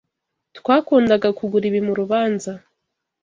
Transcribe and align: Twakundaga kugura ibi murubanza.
Twakundaga 0.57 1.27
kugura 1.37 1.65
ibi 1.69 1.79
murubanza. 1.87 2.51